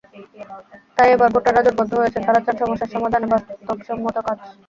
তাই 0.97 1.09
এবার 1.15 1.29
ভোটাররা 1.33 1.61
জোটবদ্ধ 1.65 1.91
হয়েছেন, 1.95 2.21
তাঁরা 2.25 2.41
চান 2.45 2.55
সমস্যা 2.61 2.87
সমাধানে 2.93 3.27
বাস্তবসম্মত 3.33 4.15
কাজ। 4.27 4.37